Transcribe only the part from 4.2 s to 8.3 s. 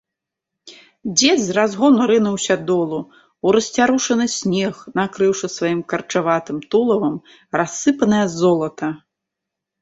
снег, накрыўшы сваім карчаватым тулавам рассыпанае